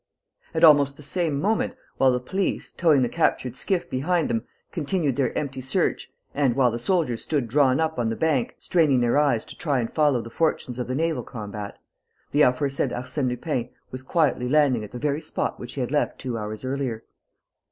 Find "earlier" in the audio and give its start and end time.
16.65-17.03